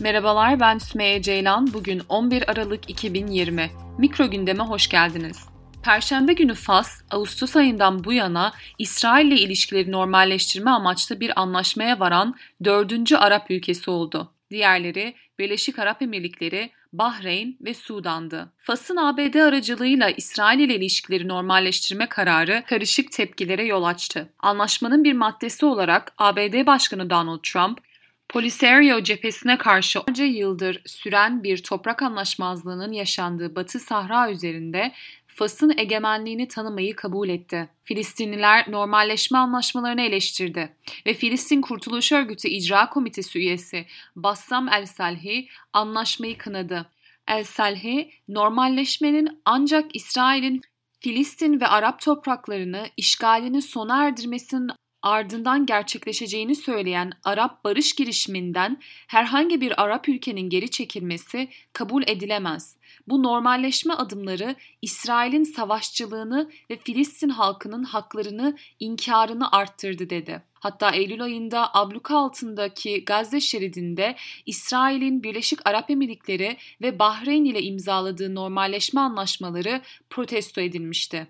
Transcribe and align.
Merhabalar 0.00 0.60
ben 0.60 0.78
Sümeyye 0.78 1.22
Ceylan. 1.22 1.72
Bugün 1.72 2.02
11 2.08 2.50
Aralık 2.50 2.90
2020. 2.90 3.70
Mikro 3.98 4.30
gündeme 4.30 4.62
hoş 4.62 4.88
geldiniz. 4.88 5.48
Perşembe 5.82 6.32
günü 6.32 6.54
Fas, 6.54 7.02
Ağustos 7.10 7.56
ayından 7.56 8.04
bu 8.04 8.12
yana 8.12 8.52
İsrail 8.78 9.26
ile 9.26 9.40
ilişkileri 9.40 9.92
normalleştirme 9.92 10.70
amaçlı 10.70 11.20
bir 11.20 11.40
anlaşmaya 11.40 12.00
varan 12.00 12.34
dördüncü 12.64 13.16
Arap 13.16 13.50
ülkesi 13.50 13.90
oldu. 13.90 14.32
Diğerleri 14.50 15.14
Birleşik 15.38 15.78
Arap 15.78 16.02
Emirlikleri, 16.02 16.70
Bahreyn 16.92 17.56
ve 17.60 17.74
Sudan'dı. 17.74 18.52
Fas'ın 18.58 18.96
ABD 18.96 19.34
aracılığıyla 19.34 20.10
İsrail 20.10 20.58
ile 20.58 20.74
ilişkileri 20.74 21.28
normalleştirme 21.28 22.06
kararı 22.06 22.62
karışık 22.66 23.12
tepkilere 23.12 23.64
yol 23.64 23.84
açtı. 23.84 24.32
Anlaşmanın 24.38 25.04
bir 25.04 25.12
maddesi 25.12 25.66
olarak 25.66 26.12
ABD 26.18 26.66
Başkanı 26.66 27.10
Donald 27.10 27.42
Trump, 27.42 27.89
Polisario 28.30 29.02
cephesine 29.02 29.58
karşı 29.58 30.00
onca 30.00 30.24
yıldır 30.24 30.82
süren 30.86 31.42
bir 31.42 31.62
toprak 31.62 32.02
anlaşmazlığının 32.02 32.92
yaşandığı 32.92 33.56
Batı 33.56 33.80
Sahra 33.80 34.30
üzerinde 34.30 34.92
Fas'ın 35.26 35.78
egemenliğini 35.78 36.48
tanımayı 36.48 36.96
kabul 36.96 37.28
etti. 37.28 37.68
Filistinliler 37.84 38.70
normalleşme 38.70 39.38
anlaşmalarını 39.38 40.02
eleştirdi 40.02 40.76
ve 41.06 41.14
Filistin 41.14 41.60
Kurtuluş 41.60 42.12
Örgütü 42.12 42.48
İcra 42.48 42.90
Komitesi 42.90 43.38
üyesi 43.38 43.86
Bassam 44.16 44.68
El-Salhi 44.68 45.48
anlaşmayı 45.72 46.38
kınadı. 46.38 46.86
El-Salhi, 47.28 48.10
normalleşmenin 48.28 49.40
ancak 49.44 49.96
İsrail'in 49.96 50.60
Filistin 51.00 51.60
ve 51.60 51.66
Arap 51.66 52.00
topraklarını 52.00 52.86
işgalini 52.96 53.62
sona 53.62 54.04
erdirmesinin 54.04 54.70
ardından 55.02 55.66
gerçekleşeceğini 55.66 56.54
söyleyen 56.54 57.12
Arap 57.24 57.64
barış 57.64 57.94
girişiminden 57.94 58.78
herhangi 59.06 59.60
bir 59.60 59.82
Arap 59.82 60.08
ülkenin 60.08 60.50
geri 60.50 60.70
çekilmesi 60.70 61.48
kabul 61.72 62.02
edilemez. 62.06 62.76
Bu 63.08 63.22
normalleşme 63.22 63.94
adımları 63.94 64.56
İsrail'in 64.82 65.44
savaşçılığını 65.44 66.50
ve 66.70 66.76
Filistin 66.76 67.28
halkının 67.28 67.82
haklarını 67.82 68.56
inkarını 68.80 69.52
arttırdı 69.52 70.10
dedi. 70.10 70.42
Hatta 70.54 70.90
Eylül 70.90 71.22
ayında 71.22 71.74
abluka 71.74 72.18
altındaki 72.18 73.04
Gazze 73.04 73.40
şeridinde 73.40 74.16
İsrail'in 74.46 75.22
Birleşik 75.22 75.66
Arap 75.66 75.90
Emirlikleri 75.90 76.56
ve 76.82 76.98
Bahreyn 76.98 77.44
ile 77.44 77.62
imzaladığı 77.62 78.34
normalleşme 78.34 79.00
anlaşmaları 79.00 79.80
protesto 80.10 80.60
edilmişti. 80.60 81.26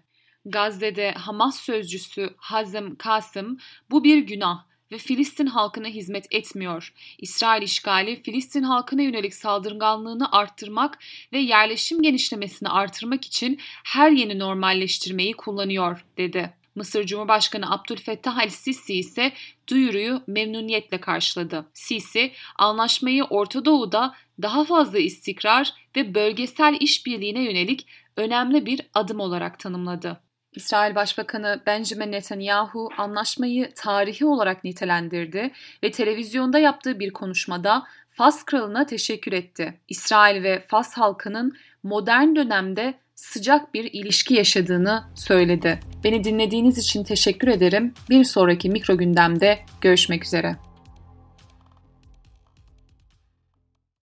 Gazze'de 0.50 1.12
Hamas 1.12 1.60
sözcüsü 1.60 2.34
Hazem 2.36 2.96
Kasım 2.96 3.58
bu 3.90 4.04
bir 4.04 4.18
günah 4.18 4.64
ve 4.92 4.98
Filistin 4.98 5.46
halkına 5.46 5.88
hizmet 5.88 6.26
etmiyor. 6.30 6.92
İsrail 7.18 7.62
işgali 7.62 8.22
Filistin 8.22 8.62
halkına 8.62 9.02
yönelik 9.02 9.34
saldırganlığını 9.34 10.32
arttırmak 10.32 10.98
ve 11.32 11.38
yerleşim 11.38 12.02
genişlemesini 12.02 12.68
artırmak 12.68 13.24
için 13.24 13.60
her 13.84 14.10
yeni 14.10 14.38
normalleştirmeyi 14.38 15.32
kullanıyor 15.32 16.04
dedi. 16.16 16.60
Mısır 16.74 17.06
Cumhurbaşkanı 17.06 17.72
Abdülfettah 17.72 18.42
el-Sisi 18.42 18.94
ise 18.94 19.32
duyuruyu 19.68 20.22
memnuniyetle 20.26 21.00
karşıladı. 21.00 21.66
Sisi, 21.74 22.32
anlaşmayı 22.58 23.24
Orta 23.24 23.64
Doğu'da 23.64 24.14
daha 24.42 24.64
fazla 24.64 24.98
istikrar 24.98 25.72
ve 25.96 26.14
bölgesel 26.14 26.76
işbirliğine 26.80 27.42
yönelik 27.42 27.86
önemli 28.16 28.66
bir 28.66 28.80
adım 28.94 29.20
olarak 29.20 29.58
tanımladı. 29.58 30.20
İsrail 30.52 30.94
Başbakanı 30.94 31.60
Benjamin 31.66 32.12
Netanyahu 32.12 32.88
anlaşmayı 32.98 33.70
tarihi 33.74 34.26
olarak 34.26 34.64
nitelendirdi 34.64 35.50
ve 35.84 35.90
televizyonda 35.90 36.58
yaptığı 36.58 37.00
bir 37.00 37.10
konuşmada 37.10 37.82
Fas 38.08 38.44
kralına 38.44 38.86
teşekkür 38.86 39.32
etti. 39.32 39.74
İsrail 39.88 40.42
ve 40.42 40.64
Fas 40.68 40.94
halkının 40.94 41.56
modern 41.82 42.36
dönemde 42.36 42.94
sıcak 43.14 43.74
bir 43.74 43.84
ilişki 43.92 44.34
yaşadığını 44.34 45.04
söyledi. 45.14 45.80
Beni 46.04 46.24
dinlediğiniz 46.24 46.78
için 46.78 47.04
teşekkür 47.04 47.48
ederim. 47.48 47.94
Bir 48.10 48.24
sonraki 48.24 48.70
mikro 48.70 48.98
gündemde 48.98 49.58
görüşmek 49.80 50.24
üzere. 50.24 50.56